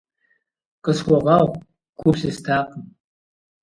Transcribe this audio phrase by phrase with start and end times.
[0.83, 1.55] Къысхуэгъэгъу,
[1.99, 2.83] гу плъыстакъым.